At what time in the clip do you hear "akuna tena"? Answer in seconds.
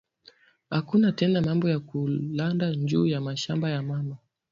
0.69-1.41